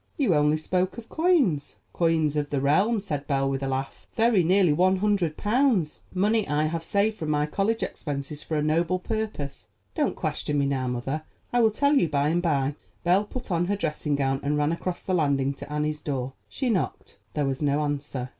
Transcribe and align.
You 0.17 0.33
only 0.33 0.57
spoke 0.57 0.97
of 0.97 1.09
coins." 1.09 1.75
"Coins 1.93 2.35
of 2.35 2.49
the 2.49 2.59
realm," 2.59 2.99
said 2.99 3.27
Belle 3.27 3.47
with 3.47 3.61
a 3.61 3.67
laugh; 3.67 4.07
"very 4.15 4.41
nearly 4.43 4.73
one 4.73 4.95
hundred 4.95 5.37
pounds, 5.37 6.01
money 6.11 6.47
I 6.47 6.63
have 6.65 6.83
saved 6.83 7.19
from 7.19 7.29
my 7.29 7.45
college 7.45 7.83
expenses 7.83 8.41
for 8.41 8.57
a 8.57 8.63
noble 8.63 8.97
purpose. 8.97 9.67
Don't 9.93 10.15
question 10.15 10.57
me 10.57 10.65
now, 10.65 10.87
mother; 10.87 11.21
I 11.53 11.59
will 11.59 11.69
tell 11.69 11.93
you 11.95 12.09
by 12.09 12.29
and 12.29 12.41
by." 12.41 12.73
Belle 13.03 13.25
put 13.25 13.51
on 13.51 13.65
her 13.65 13.75
dressing 13.75 14.15
gown 14.15 14.39
and 14.41 14.57
ran 14.57 14.71
across 14.71 15.03
the 15.03 15.13
landing 15.13 15.53
to 15.53 15.71
Annie's 15.71 16.01
door. 16.01 16.33
She 16.49 16.71
knocked; 16.71 17.19
there 17.35 17.45
was 17.45 17.61
no 17.61 17.81
answer. 17.81 18.29